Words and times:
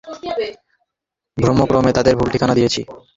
ভ্রমক্রমে 1.37 1.91
তাদের 1.97 2.13
ভুল 2.15 2.27
ঠিকানা 2.33 2.53
দিয়েছি! 2.55 2.81